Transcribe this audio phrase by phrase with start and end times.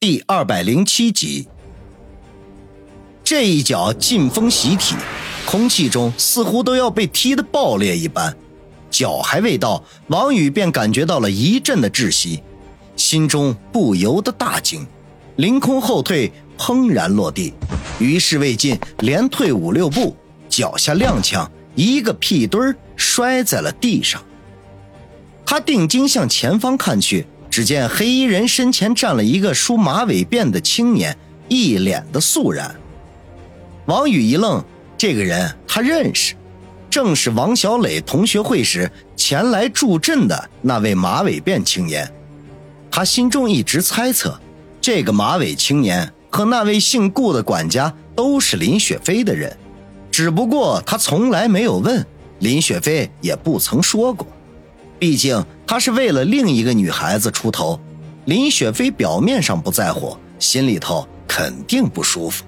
[0.00, 1.48] 第二百零七集，
[3.24, 4.94] 这一脚劲风袭体，
[5.44, 8.32] 空气中似乎都要被踢得爆裂一般。
[8.92, 12.40] 脚还未到，王宇便感觉到了一阵的窒息，
[12.94, 14.86] 心中不由得大惊，
[15.34, 17.52] 凌空后退，砰然落地。
[17.98, 20.16] 于事未尽，连退五六步，
[20.48, 21.44] 脚下踉跄，
[21.74, 24.22] 一个屁墩儿摔在了地上。
[25.44, 27.26] 他定睛向前方看去。
[27.58, 31.18] 只见黑衣人身前站了一个梳马尾辫的青年，
[31.48, 32.72] 一脸的肃然。
[33.86, 34.64] 王宇一愣，
[34.96, 36.36] 这个人他认识，
[36.88, 42.08] 正是王小磊同学会时前来助阵的那位马尾辫青年。
[42.92, 44.40] 他心中一直猜测，
[44.80, 49.58] 这个马尾青年和那位姓顾的管家都是林雪飞的人，
[50.12, 52.06] 只不过他从来没有问，
[52.38, 54.24] 林雪飞也不曾说过。
[55.00, 57.78] 毕竟他是为了另一个女孩子出头，
[58.24, 62.42] 林雪飞表面上不在乎，心里头肯定不舒服。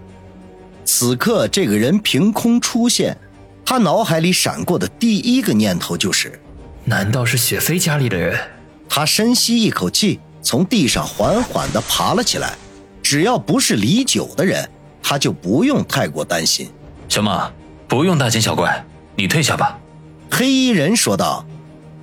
[0.87, 3.15] 此刻这个人凭空出现，
[3.63, 6.41] 他脑海里闪过的第一个念头就是：
[6.87, 8.41] 难道是雪飞家里的人？
[8.88, 12.54] 他深吸一口气，从地上缓缓地爬了起来。
[13.02, 14.66] 只要不是李九的人，
[15.02, 16.71] 他就不用太过担心。
[17.07, 17.52] 小马，
[17.87, 18.82] 不用大惊小怪，
[19.15, 19.79] 你退下吧。”
[20.32, 21.45] 黑衣人说道。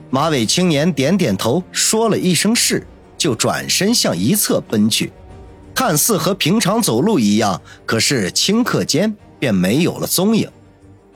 [0.09, 2.85] 马尾青年点点头，说了一声“是”，
[3.17, 5.11] 就转身向一侧奔去，
[5.75, 10.49] 看似和平常走路一样，可是顷刻间便没有了踪影。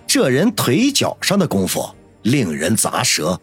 [0.06, 1.90] 这人腿脚上的功夫
[2.24, 3.40] 令人咂舌。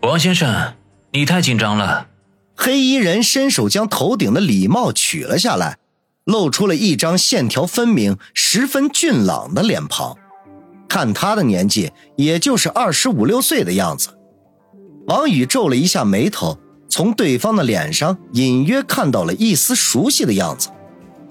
[0.00, 0.74] 王先生，
[1.12, 2.08] 你太紧张了。
[2.56, 5.78] 黑衣人伸手将头顶的礼帽取了下来，
[6.24, 10.16] 露出了一张线条分明、十分俊朗的脸庞。
[10.88, 14.17] 看他的年纪，也就是二十五六岁的样子。
[15.08, 20.68] 王宇皱了一下眉头，从对方的脸上隐约看到了一丝熟悉的样子。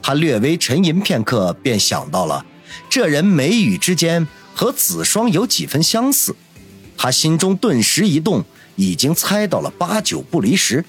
[0.01, 2.43] 他略微沉吟片刻，便想到了
[2.89, 6.35] 这人眉宇之间和子双有几分相似。
[6.97, 8.43] 他心中顿时一动，
[8.75, 10.83] 已经猜到了八九不离十。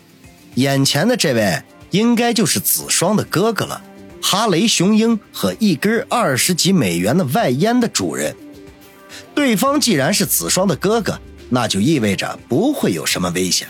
[0.54, 3.82] 眼前的这位应该就是子双的哥哥了，
[4.22, 8.34] 哈雷雄鹰和一根二十几美元的外烟的主人。
[9.34, 11.20] 对方既然是子双的哥哥。
[11.50, 13.66] 那就意味着不会有什么危险，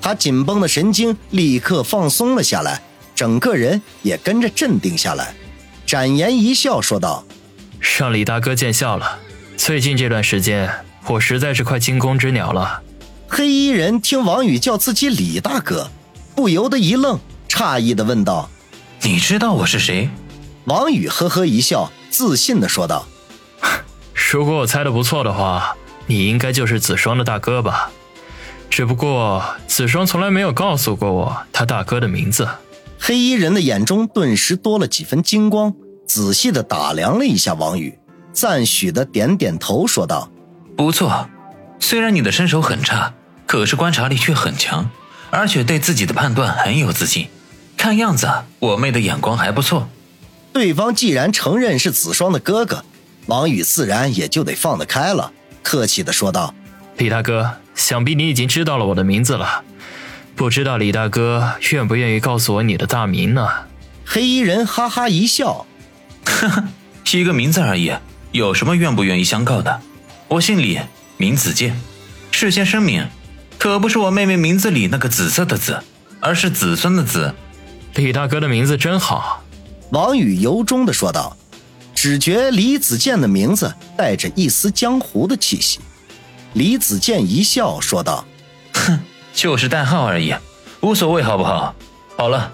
[0.00, 2.80] 他紧绷的神经立刻放松了下来，
[3.14, 5.34] 整个人也跟着镇定下来，
[5.84, 7.24] 展颜一笑说道
[7.98, 9.18] ：“让李大哥见笑了。
[9.56, 10.70] 最近这段时间，
[11.06, 12.82] 我实在是快惊弓之鸟了。”
[13.28, 15.90] 黑衣人听王宇叫自己李大哥，
[16.34, 17.18] 不由得一愣，
[17.48, 18.48] 诧异的问道
[19.02, 20.08] ：“你知道我是谁？”
[20.66, 23.06] 王宇呵呵一笑，自信的说道
[24.32, 25.76] ：“如果我猜的不错的话。”
[26.10, 27.92] 你应该就是子双的大哥吧？
[28.68, 32.48] 只不过子双从来没有告诉过我他大哥的名字。
[32.98, 35.72] 黑衣人的眼中顿时多了几分金光，
[36.08, 37.96] 仔细的打量了一下王宇，
[38.32, 40.28] 赞许的点点头，说道
[40.76, 41.30] ：“不错，
[41.78, 43.14] 虽然你的身手很差，
[43.46, 44.90] 可是观察力却很强，
[45.30, 47.28] 而且对自己的判断很有自信。
[47.76, 48.28] 看样子
[48.58, 49.88] 我妹的眼光还不错。”
[50.52, 52.84] 对方既然承认是子双的哥哥，
[53.26, 55.30] 王宇自然也就得放得开了。
[55.62, 56.54] 客气的说道
[56.96, 59.62] ：“李大哥，想必你已经知道了我的名字了，
[60.34, 63.48] 不知道李大哥愿不愿意告诉我你的大名呢？”
[64.04, 65.66] 黑衣人哈哈一笑
[66.24, 66.64] ：“呵呵，
[67.12, 67.92] 一个名字而已，
[68.32, 69.80] 有什么愿不愿意相告的？
[70.28, 70.80] 我姓李，
[71.16, 71.80] 名子健。
[72.32, 73.06] 事先声明，
[73.58, 75.82] 可不是我妹妹名字里那个紫色的紫，
[76.20, 77.34] 而是子孙的子。”
[77.94, 79.44] 李大哥的名字真好，
[79.90, 81.36] 王宇由衷的说道。
[82.02, 85.80] 只觉李子健的名字带着一丝江湖的气息，
[86.54, 88.24] 李子健一笑说道
[88.72, 89.00] ：“哼，
[89.34, 90.34] 就是代号而已，
[90.80, 91.74] 无所谓，好不好？
[92.16, 92.50] 好了，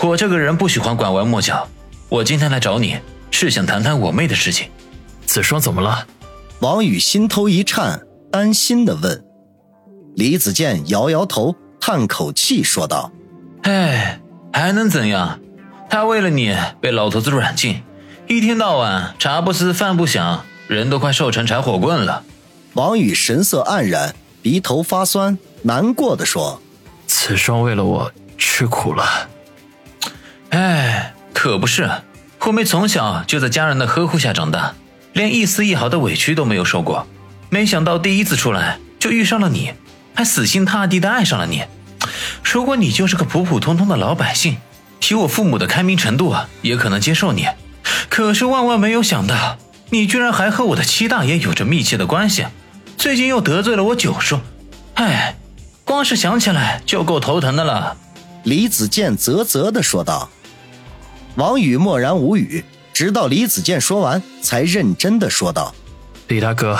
[0.00, 1.68] 我这个人不喜欢拐弯抹角，
[2.08, 2.98] 我今天来找你
[3.30, 4.68] 是想谈谈我妹的事情。
[5.26, 6.04] 子双怎么了？”
[6.58, 9.24] 王宇心头一颤，担心的问。
[10.16, 13.12] 李子健摇摇头，叹口气说道
[13.62, 14.20] ：“哎，
[14.52, 15.38] 还能怎样？
[15.88, 17.80] 他为了你被老头子软禁。”
[18.28, 22.24] 一天到晚茶不思饭不想，人都快瘦成柴火棍了。
[22.74, 26.60] 王宇神色黯然，鼻头发酸，难过的说
[27.08, 29.30] ：“子双为了我吃苦了。”
[30.50, 31.90] 哎，可不是，
[32.38, 34.74] 后妹从小就在家人的呵护下长大，
[35.14, 37.06] 连一丝一毫的委屈都没有受过。
[37.48, 39.72] 没想到第一次出来就遇上了你，
[40.12, 41.64] 还死心塌地的爱上了你。
[42.44, 44.58] 如果你就是个普普通通的老百姓，
[45.08, 47.48] 以我父母的开明程度啊，也可能接受你。
[48.08, 49.58] 可是万万没有想到，
[49.90, 52.46] 你居然还和我的七大爷有着密切的关系，
[52.96, 54.38] 最近又得罪了我九叔，
[54.94, 55.36] 哎，
[55.84, 57.96] 光是想起来就够头疼的了。
[58.44, 60.30] 李子健啧啧的说道
[61.36, 65.74] ：“王宇默然无语，直到李子健说完，才认真的说道
[66.28, 66.78] ：“李大哥，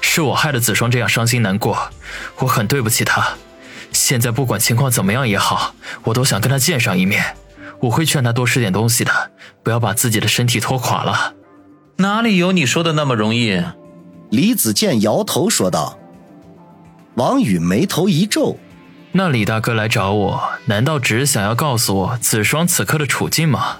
[0.00, 1.90] 是我害得子双这样伤心难过，
[2.38, 3.30] 我很对不起他。
[3.92, 5.74] 现在不管情况怎么样也好，
[6.04, 7.34] 我都想跟他见上一面。
[7.80, 9.30] 我会劝他多吃点东西的，
[9.62, 11.34] 不要把自己的身体拖垮了。
[11.96, 13.62] 哪里有你说的那么容易？”
[14.30, 15.98] 李子健摇头说道。
[17.14, 18.58] 王宇眉头一皱
[19.12, 23.78] ：“那李大哥来找我，难道只是想要告诉我子双此刻的处境吗？”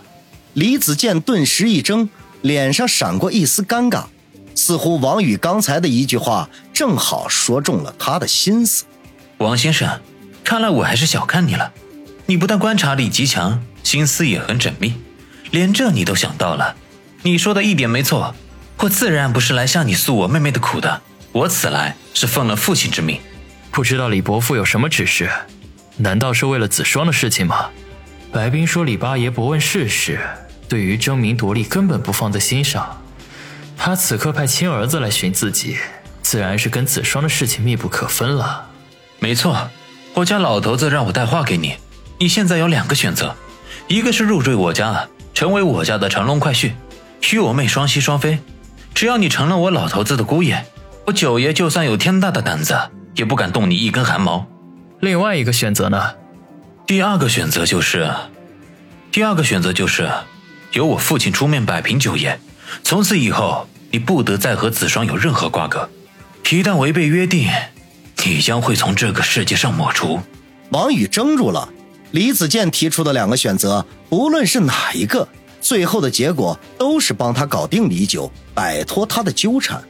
[0.53, 2.09] 李子健顿时一怔，
[2.43, 4.07] 脸上闪过一丝尴尬，
[4.57, 8.85] 似乎王宇刚才的一句话正好说中了他的心思。
[9.39, 10.01] 王先生，
[10.43, 11.73] 看来我还是小看你了。
[12.27, 14.95] 你不但观察力极强，心思也很缜密，
[15.51, 16.77] 连这你都想到了。
[17.23, 18.37] 你说的一点没错，
[18.77, 21.03] 我自然不是来向你诉我妹妹的苦的。
[21.33, 23.19] 我此来是奉了父亲之命。
[23.73, 25.29] 不知道李伯父有什么指示？
[25.97, 27.69] 难道是为了子双的事情吗？
[28.31, 30.21] 白冰说：“李八爷不问世事，
[30.69, 33.03] 对于争名夺利根本不放在心上。
[33.77, 35.77] 他此刻派亲儿子来寻自己，
[36.23, 38.69] 自然是跟子双的事情密不可分了。”
[39.19, 39.69] 没错，
[40.15, 41.75] 我家老头子让我带话给你。
[42.21, 43.35] 你现在有两个选择，
[43.91, 46.71] 一个是入赘我家，成为我家的乘龙快婿，
[47.33, 48.39] 与我妹双栖双飞。
[48.95, 50.65] 只要你成了我老头子的姑爷，
[51.07, 52.79] 我九爷就算有天大的胆子，
[53.17, 54.47] 也不敢动你一根汗毛。
[55.01, 56.15] 另外一个选择呢？
[56.87, 58.09] 第二个选择就是，
[59.11, 60.09] 第二个选择就是，
[60.75, 62.39] 由我父亲出面摆平九爷，
[62.85, 65.91] 从此以后你不得再和子双有任何瓜葛，
[66.49, 67.51] 一旦违背约定，
[68.25, 70.21] 你将会从这个世界上抹除。
[70.71, 71.69] 王宇怔住了，
[72.13, 75.27] 李子健提出的两个选择，不论是哪一个，
[75.61, 79.83] 最后的结果都是帮他搞定李九，摆脱他的纠缠，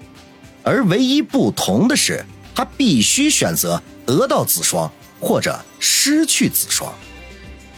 [0.63, 2.25] 而唯一不同的是，
[2.55, 4.91] 他必须选择得到子双。
[5.23, 6.91] 或者失去子双，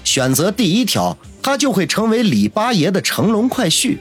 [0.05, 3.99] 选择第一条，他就会成为李八爷的乘龙快婿。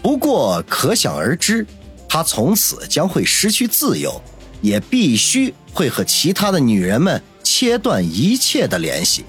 [0.00, 1.66] 不过可想而知，
[2.08, 4.18] 他从此将会失去自由，
[4.62, 9.26] 也必须会和其他的女人们切断一切的联系。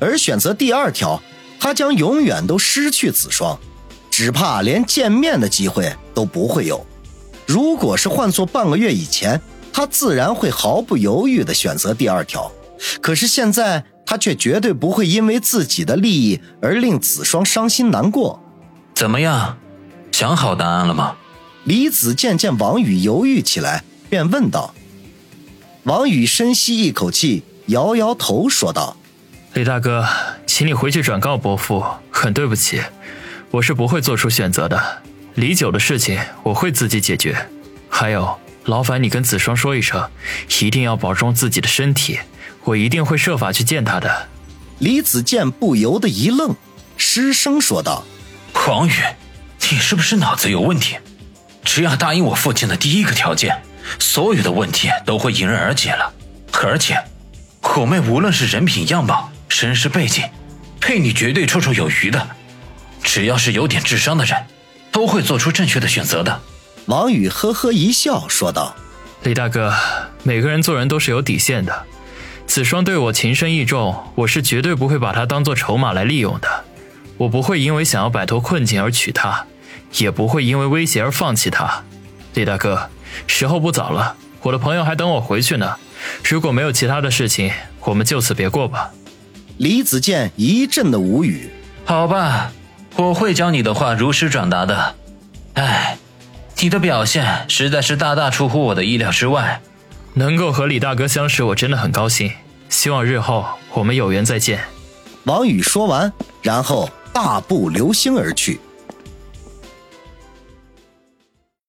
[0.00, 1.22] 而选择第二条，
[1.58, 3.58] 他将永远都失去子双，
[4.10, 6.84] 只怕连见面的机会都不会有。
[7.46, 9.40] 如果是换做半个月以前，
[9.72, 12.50] 他自然会毫不犹豫地选择第二条。
[13.00, 18.42] 可是现在，他却绝对不会因为自己的利益而令子双伤心难过。
[18.94, 19.58] 怎么样，
[20.12, 21.16] 想好答案了吗？
[21.64, 24.74] 李子健见王宇犹豫起来，便问道。
[25.84, 28.96] 王宇深吸一口气，摇摇头说道
[29.56, 30.06] ：“李大哥，
[30.46, 32.82] 请你回去转告伯父，很对不起，
[33.50, 35.02] 我是不会做出选择的。
[35.32, 37.48] 李九的事情我会自己解决。
[37.88, 40.10] 还有，劳烦你跟子双说一声，
[40.60, 42.20] 一定要保重自己的身体。”
[42.64, 44.28] 我一定会设法去见他的。
[44.78, 46.54] 李子健不由得一愣，
[46.98, 48.04] 失声说道
[48.52, 48.92] ：“黄宇，
[49.70, 50.98] 你是不是脑子有问题？
[51.64, 53.62] 只要答应我父亲的第一个条件，
[53.98, 56.12] 所有的问题都会迎刃而解了。
[56.62, 57.02] 而且，
[57.62, 60.24] 我妹无论是人品、样貌、身世背景，
[60.80, 62.28] 配你绝对绰绰有余的。
[63.02, 64.36] 只要是有点智商的人，
[64.90, 66.40] 都会做出正确的选择的。”
[66.86, 68.76] 王宇呵呵一笑说道
[69.24, 69.74] ：“李大哥，
[70.22, 71.84] 每个人做人都是有底线的。”
[72.46, 76.64] 子双对我情深意重，我是绝对不会把她当做筹码来利用的。
[77.16, 79.46] 我不会因为想要摆脱困境而娶她，
[79.98, 81.82] 也不会因为威胁而放弃她。
[82.34, 82.88] 李大哥，
[83.26, 85.76] 时候不早了，我的朋友还等我回去呢。
[86.22, 87.50] 如果没有其他的事情，
[87.80, 88.92] 我们就此别过吧。
[89.58, 91.50] 李子健一阵的无语。
[91.84, 92.52] 好吧，
[92.96, 94.94] 我会将你的话如实转达的。
[95.54, 95.96] 哎，
[96.60, 99.60] 你的表现实在是大大出乎我的意料之外。
[100.14, 102.32] 能够和李大哥相识，我真的很高兴。
[102.68, 104.60] 希望日后我们有缘再见。
[105.24, 108.60] 王宇说完，然后大步流星而去。